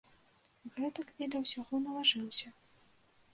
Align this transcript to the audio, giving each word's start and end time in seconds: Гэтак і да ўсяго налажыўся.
Гэтак 0.77 1.07
і 1.25 1.27
да 1.35 1.41
ўсяго 1.43 1.81
налажыўся. 1.85 2.49